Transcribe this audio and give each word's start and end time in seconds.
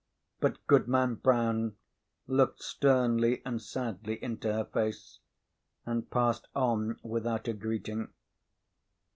But 0.39 0.65
Goodman 0.65 1.17
Brown 1.21 1.75
looked 2.25 2.63
sternly 2.63 3.39
and 3.45 3.61
sadly 3.61 4.15
into 4.23 4.51
her 4.51 4.65
face, 4.65 5.19
and 5.85 6.09
passed 6.09 6.47
on 6.55 6.99
without 7.03 7.47
a 7.47 7.53
greeting. 7.53 8.09